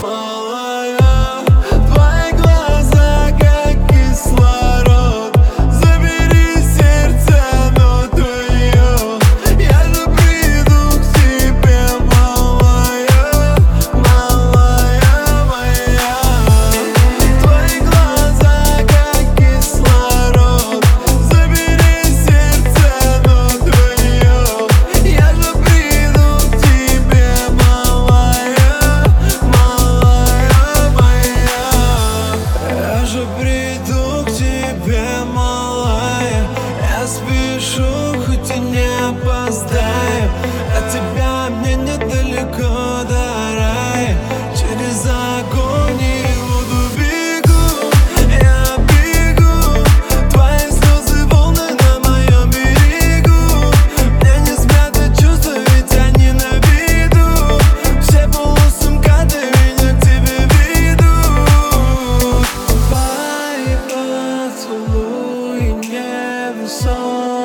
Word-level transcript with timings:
Oh 0.00 0.27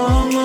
someone 0.04 0.43